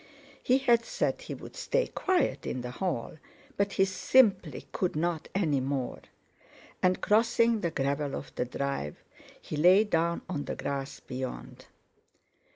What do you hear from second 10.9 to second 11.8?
beyond.